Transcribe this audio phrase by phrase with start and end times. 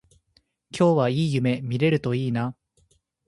[0.75, 2.55] 今日はいい夢見れるといいな